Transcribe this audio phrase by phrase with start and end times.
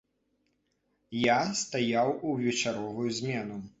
[1.25, 3.61] Я стаяў у вечаровую змену.